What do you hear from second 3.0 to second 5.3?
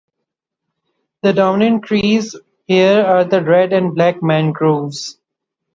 are the red and black mangroves.